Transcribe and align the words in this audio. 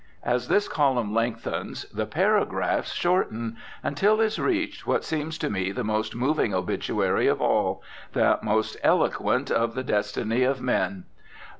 As 0.23 0.47
this 0.47 0.67
column 0.67 1.13
lengthens 1.13 1.83
the 1.89 2.07
paragraphs 2.07 2.91
shorten, 2.91 3.57
until 3.83 4.19
is 4.19 4.39
reached 4.39 4.87
what 4.87 5.03
seems 5.03 5.37
to 5.37 5.47
me 5.47 5.71
the 5.71 5.83
most 5.83 6.15
moving 6.15 6.55
obituary 6.55 7.27
of 7.27 7.39
all, 7.39 7.83
that 8.13 8.41
most 8.41 8.77
eloquent 8.81 9.51
of 9.51 9.75
the 9.75 9.83
destiny 9.83 10.41
of 10.41 10.59
men. 10.59 11.03